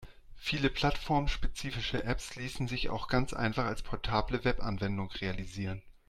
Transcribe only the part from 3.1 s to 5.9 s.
einfach als portable Webanwendung realisieren.